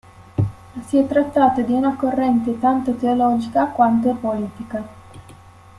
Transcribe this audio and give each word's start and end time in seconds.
Si 0.87 0.97
è 0.97 1.05
trattato 1.05 1.61
di 1.61 1.73
una 1.73 1.95
corrente 1.95 2.57
tanto 2.59 2.95
teologica 2.95 3.67
quanto 3.67 4.15
politica. 4.15 4.83